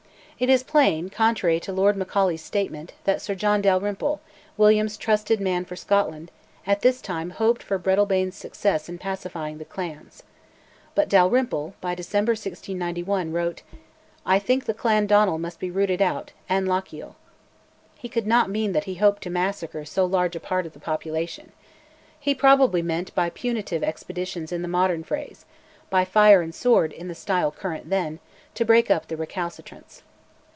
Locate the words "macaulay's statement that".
1.95-3.21